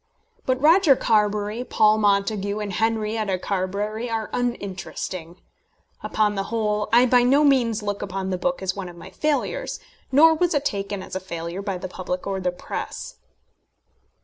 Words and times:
But 0.47 0.59
Roger 0.59 0.95
Carbury, 0.95 1.63
Paul 1.63 1.99
Montague, 1.99 2.57
and 2.57 2.73
Henrietta 2.73 3.37
Carbury 3.37 4.09
are 4.09 4.31
uninteresting. 4.33 5.39
Upon 6.01 6.33
the 6.33 6.45
whole, 6.45 6.89
I 6.91 7.05
by 7.05 7.21
no 7.21 7.43
means 7.43 7.83
look 7.83 8.01
upon 8.01 8.31
the 8.31 8.37
book 8.39 8.63
as 8.63 8.75
one 8.75 8.89
of 8.89 8.95
my 8.97 9.11
failures; 9.11 9.79
nor 10.11 10.33
was 10.33 10.55
it 10.55 10.65
taken 10.65 11.03
as 11.03 11.15
a 11.15 11.19
failure 11.19 11.61
by 11.61 11.77
the 11.77 11.87
public 11.87 12.25
or 12.25 12.39
the 12.39 12.51
press. 12.51 13.17